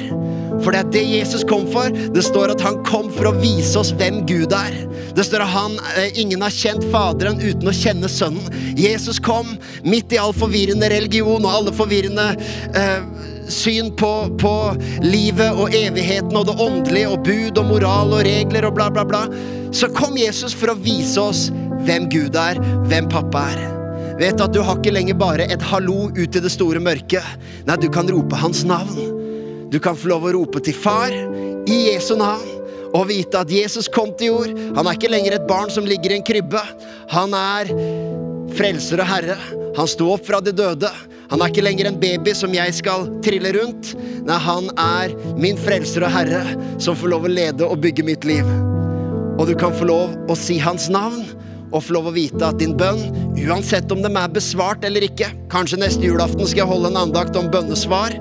For 0.59 0.73
det 0.73 0.81
er 0.81 0.91
det 0.93 1.03
Jesus 1.07 1.45
kom 1.47 1.63
for. 1.71 1.89
Det 1.89 2.23
står 2.25 2.53
at 2.55 2.63
han 2.65 2.81
kom 2.87 3.09
for 3.15 3.29
å 3.31 3.35
vise 3.39 3.79
oss 3.79 3.93
hvem 3.97 4.21
Gud 4.29 4.53
er. 4.55 4.75
Det 5.15 5.25
står 5.27 5.45
at 5.45 5.53
han, 5.53 5.79
eh, 5.97 6.11
ingen 6.19 6.43
har 6.43 6.53
kjent 6.53 6.83
Faderen 6.91 7.39
uten 7.41 7.67
å 7.67 7.75
kjenne 7.75 8.09
Sønnen. 8.11 8.51
Jesus 8.77 9.19
kom 9.19 9.57
midt 9.83 10.13
i 10.13 10.19
all 10.21 10.33
forvirrende 10.35 10.89
religion 10.91 11.43
og 11.45 11.51
alle 11.51 11.73
forvirrende 11.75 12.35
eh, 12.75 13.01
syn 13.51 13.91
på, 13.95 14.11
på, 14.39 14.53
livet 15.03 15.51
og 15.59 15.75
evigheten 15.75 16.35
og 16.37 16.47
det 16.47 16.55
åndelige 16.63 17.11
og 17.11 17.25
bud 17.27 17.59
og 17.59 17.67
moral 17.73 18.15
og 18.15 18.23
regler 18.27 18.67
og 18.67 18.75
bla, 18.77 18.89
bla, 18.93 19.05
bla. 19.07 19.25
Så 19.71 19.91
kom 19.95 20.17
Jesus 20.19 20.55
for 20.55 20.71
å 20.71 20.79
vise 20.79 21.19
oss 21.21 21.49
hvem 21.85 22.07
Gud 22.11 22.35
er, 22.39 22.59
hvem 22.87 23.09
pappa 23.11 23.47
er. 23.51 23.63
Vet 24.21 24.41
at 24.43 24.53
du 24.53 24.61
har 24.61 24.77
ikke 24.77 24.93
lenger 24.93 25.17
bare 25.17 25.47
et 25.49 25.63
hallo 25.71 26.11
ut 26.13 26.37
i 26.37 26.43
det 26.43 26.51
store 26.53 26.81
mørket. 26.83 27.25
Nei, 27.65 27.79
du 27.81 27.89
kan 27.91 28.09
rope 28.11 28.37
hans 28.37 28.63
navn. 28.67 29.20
Du 29.71 29.79
kan 29.79 29.95
få 29.95 30.09
lov 30.11 30.25
å 30.27 30.33
rope 30.35 30.59
til 30.63 30.75
far 30.75 31.13
i 31.15 31.77
Jesu 31.87 32.17
navn 32.19 32.57
og 32.91 33.05
vite 33.07 33.39
at 33.39 33.51
Jesus 33.51 33.87
kom 33.87 34.09
til 34.19 34.33
jord. 34.33 34.57
Han 34.75 34.83
er 34.83 34.97
ikke 34.97 35.11
lenger 35.11 35.37
et 35.37 35.47
barn 35.47 35.71
som 35.71 35.87
ligger 35.87 36.11
i 36.11 36.17
en 36.17 36.25
krybbe. 36.27 36.59
Han 37.13 37.31
er 37.37 37.71
frelser 38.57 38.99
og 38.99 39.07
herre. 39.07 39.37
Han 39.77 39.87
sto 39.87 40.09
opp 40.11 40.27
fra 40.27 40.41
de 40.43 40.51
døde. 40.51 40.91
Han 41.31 41.39
er 41.39 41.53
ikke 41.53 41.63
lenger 41.63 41.87
en 41.87 42.01
baby 42.01 42.33
som 42.35 42.51
jeg 42.51 42.75
skal 42.81 43.07
trille 43.23 43.53
rundt. 43.55 43.93
Nei, 44.27 44.41
han 44.43 44.67
er 44.75 45.15
min 45.39 45.55
frelser 45.55 46.03
og 46.03 46.11
herre 46.17 46.43
som 46.75 46.97
får 46.99 47.13
lov 47.15 47.29
å 47.29 47.31
lede 47.31 47.63
og 47.63 47.79
bygge 47.85 48.03
mitt 48.11 48.27
liv. 48.27 48.43
Og 49.39 49.47
du 49.47 49.55
kan 49.55 49.71
få 49.71 49.87
lov 49.87 50.17
å 50.27 50.35
si 50.35 50.59
hans 50.59 50.91
navn 50.91 51.23
og 51.71 51.85
få 51.85 51.95
lov 51.95 52.11
å 52.11 52.17
vite 52.19 52.43
at 52.43 52.59
din 52.59 52.75
bønn, 52.75 53.05
uansett 53.39 53.87
om 53.95 54.03
dem 54.03 54.19
er 54.19 54.33
besvart 54.35 54.83
eller 54.83 55.05
ikke 55.07 55.29
Kanskje 55.51 55.79
neste 55.79 56.03
julaften 56.03 56.43
skal 56.43 56.65
jeg 56.65 56.71
holde 56.73 56.91
en 56.91 56.99
andakt 57.05 57.39
om 57.39 57.47
bønnesvar. 57.51 58.19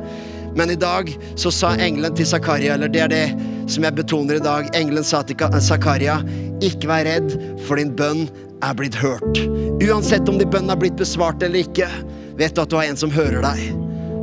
Men 0.57 0.71
i 0.71 0.79
dag 0.79 1.13
så 1.39 1.53
sa 1.55 1.75
engelen 1.79 2.15
til 2.19 2.27
Zakaria, 2.27 2.75
eller 2.75 2.91
det 2.91 3.05
er 3.05 3.13
det 3.13 3.27
som 3.71 3.85
jeg 3.87 3.95
betoner 3.95 4.41
i 4.41 4.45
dag 4.45 4.71
Engelen 4.75 5.07
sa 5.07 5.23
til 5.23 5.39
Zakaria, 5.63 6.19
ikke 6.65 6.91
vær 6.91 7.07
redd, 7.07 7.37
for 7.67 7.79
din 7.79 7.93
bønn 7.97 8.27
er 8.67 8.75
blitt 8.77 8.99
hørt. 8.99 9.39
Uansett 9.81 10.29
om 10.29 10.41
din 10.41 10.51
bønn 10.51 10.71
er 10.73 10.81
blitt 10.81 10.99
besvart 10.99 11.43
eller 11.43 11.63
ikke 11.63 11.89
vet 12.41 12.57
du 12.57 12.63
at 12.63 12.73
du 12.73 12.77
har 12.79 12.89
en 12.89 12.99
som 12.99 13.13
hører 13.13 13.45
deg. 13.45 13.63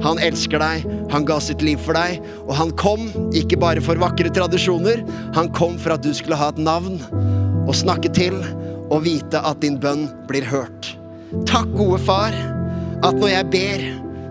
Han 0.04 0.20
elsker 0.22 0.62
deg, 0.62 0.86
han 1.10 1.26
ga 1.26 1.40
sitt 1.42 1.64
liv 1.66 1.82
for 1.82 1.98
deg, 1.98 2.22
og 2.46 2.54
han 2.60 2.74
kom 2.78 3.08
ikke 3.36 3.58
bare 3.62 3.82
for 3.82 3.98
vakre 4.02 4.30
tradisjoner, 4.34 5.02
han 5.34 5.50
kom 5.58 5.78
for 5.82 5.96
at 5.96 6.06
du 6.06 6.12
skulle 6.14 6.38
ha 6.38 6.52
et 6.54 6.62
navn 6.62 7.00
å 7.68 7.76
snakke 7.76 8.12
til 8.14 8.38
og 8.94 9.04
vite 9.08 9.42
at 9.42 9.64
din 9.64 9.80
bønn 9.82 10.06
blir 10.30 10.46
hørt. 10.48 10.94
Takk, 11.50 11.72
gode 11.76 12.00
far, 12.06 12.36
at 13.04 13.18
når 13.18 13.34
jeg 13.34 13.50
ber, 13.54 13.88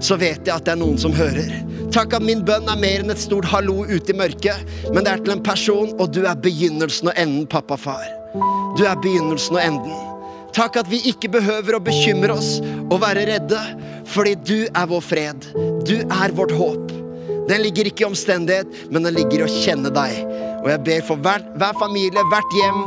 så 0.07 0.17
vet 0.21 0.47
jeg 0.47 0.55
at 0.55 0.65
det 0.67 0.77
er 0.77 0.81
noen 0.81 1.01
som 1.01 1.15
hører. 1.17 1.51
Takk 1.97 2.13
at 2.19 2.25
min 2.29 2.43
bønn 2.45 2.67
er 2.69 2.77
mer 2.77 3.01
enn 3.01 3.09
et 3.09 3.21
stort 3.23 3.47
hallo 3.49 3.79
ute 3.89 4.13
i 4.13 4.17
mørket, 4.19 4.67
men 4.93 5.07
det 5.07 5.15
er 5.15 5.21
til 5.25 5.33
en 5.33 5.41
person, 5.41 5.95
og 5.97 6.11
du 6.13 6.27
er 6.29 6.37
begynnelsen 6.45 7.09
og 7.09 7.17
enden, 7.17 7.47
pappa 7.49 7.79
far. 7.81 8.05
Du 8.77 8.83
er 8.85 8.99
begynnelsen 9.01 9.57
og 9.57 9.63
enden. 9.63 9.95
Takk 10.53 10.77
at 10.83 10.91
vi 10.93 11.01
ikke 11.09 11.31
behøver 11.33 11.79
å 11.79 11.81
bekymre 11.81 12.37
oss 12.37 12.59
og 12.91 13.01
være 13.01 13.25
redde, 13.31 13.63
fordi 14.13 14.35
du 14.45 14.59
er 14.67 14.91
vår 14.93 15.07
fred. 15.09 15.49
Du 15.89 15.97
er 16.05 16.37
vårt 16.37 16.53
håp. 16.59 16.93
Den 17.49 17.65
ligger 17.65 17.89
ikke 17.89 18.05
i 18.05 18.11
omstendighet, 18.11 18.77
men 18.93 19.09
den 19.09 19.17
ligger 19.17 19.41
i 19.41 19.47
å 19.47 19.55
kjenne 19.63 19.89
deg. 19.97 20.21
Og 20.67 20.69
jeg 20.75 20.83
ber 20.85 21.03
for 21.07 21.25
hver, 21.25 21.49
hver, 21.57 21.77
familie, 21.81 22.29
hvert 22.29 22.57
hjem 22.59 22.81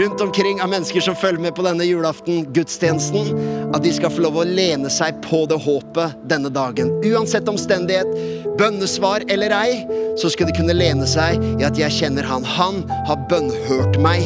rundt 0.00 0.22
omkring 0.24 0.58
av 0.64 0.72
mennesker 0.72 1.04
som 1.04 1.18
følger 1.20 1.46
med 1.46 1.54
på 1.54 1.66
denne 1.66 1.86
julaften-gudstjenesten, 1.86 3.30
at 3.76 3.84
de 3.84 3.92
skal 3.92 4.12
få 4.12 4.24
lov 4.24 4.40
å 4.40 4.46
lene 4.48 4.90
seg 4.92 5.18
på 5.24 5.44
det 5.50 5.58
håpet 5.66 6.16
denne 6.30 6.50
dagen. 6.52 6.94
Uansett 7.04 7.48
omstendighet, 7.52 8.08
bønnesvar 8.56 9.26
eller 9.32 9.52
ei, 9.52 9.82
så 10.16 10.32
skal 10.32 10.48
de 10.48 10.56
kunne 10.56 10.76
lene 10.76 11.08
seg 11.08 11.42
i 11.58 11.66
at 11.66 11.78
jeg 11.80 11.92
kjenner 12.00 12.24
Han. 12.26 12.46
Han 12.56 12.82
har 13.08 13.26
bønnhørt 13.30 14.00
meg 14.00 14.24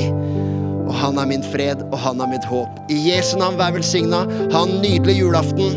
og 0.91 0.97
han 0.99 1.21
er 1.23 1.29
min 1.31 1.45
fred, 1.53 1.85
og 1.93 1.99
han 2.03 2.19
er 2.19 2.31
mitt 2.33 2.47
håp. 2.51 2.79
I 2.91 2.99
Jesu 3.13 3.37
navn, 3.39 3.59
vær 3.61 3.77
velsigna. 3.77 4.25
Ha 4.51 4.63
en 4.67 4.81
nydelig 4.83 5.21
julaften. 5.21 5.77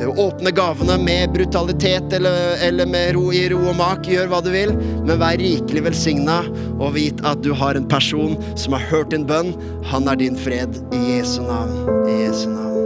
Eh, 0.00 0.08
åpne 0.08 0.52
gavene 0.56 0.96
med 1.02 1.34
brutalitet 1.34 2.12
eller, 2.16 2.56
eller 2.64 2.88
med 2.88 3.14
ro 3.18 3.26
i 3.36 3.44
ro 3.52 3.60
og 3.68 3.76
mak. 3.76 4.08
Gjør 4.08 4.32
hva 4.32 4.40
du 4.44 4.48
vil, 4.54 4.72
men 5.04 5.20
vær 5.20 5.36
rikelig 5.40 5.84
velsigna, 5.90 6.40
og 6.78 6.96
vit 6.96 7.20
at 7.28 7.44
du 7.44 7.52
har 7.52 7.76
en 7.76 7.88
person 7.88 8.36
som 8.56 8.76
har 8.78 8.88
hørt 8.92 9.12
din 9.12 9.28
bønn. 9.28 9.52
Han 9.92 10.08
er 10.08 10.24
din 10.24 10.40
fred. 10.40 10.80
I 10.96 11.18
Jesu 11.18 11.42
navn. 11.44 12.08
I 12.08 12.22
Jesu 12.24 12.48
navn. 12.48 12.85